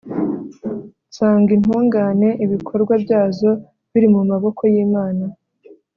[1.09, 3.49] nsanga intungane'ibikorwa byazo
[3.91, 5.25] biri mu maboko y'imana